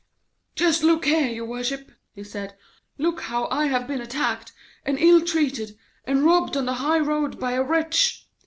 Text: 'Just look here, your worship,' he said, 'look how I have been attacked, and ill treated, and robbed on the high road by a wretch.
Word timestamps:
'Just 0.55 0.81
look 0.81 1.05
here, 1.05 1.27
your 1.27 1.45
worship,' 1.45 1.91
he 2.15 2.23
said, 2.23 2.55
'look 2.97 3.21
how 3.21 3.45
I 3.49 3.67
have 3.67 3.85
been 3.87 4.01
attacked, 4.01 4.51
and 4.83 4.97
ill 4.97 5.21
treated, 5.21 5.77
and 6.05 6.25
robbed 6.25 6.57
on 6.57 6.65
the 6.65 6.73
high 6.73 6.97
road 6.97 7.39
by 7.39 7.51
a 7.51 7.61
wretch. 7.61 8.27